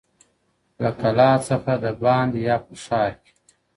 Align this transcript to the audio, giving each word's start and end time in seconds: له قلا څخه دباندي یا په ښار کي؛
له 0.81 0.89
قلا 1.01 1.31
څخه 1.47 1.73
دباندي 1.83 2.41
یا 2.49 2.57
په 2.65 2.73
ښار 2.83 3.11
کي؛ 3.23 3.31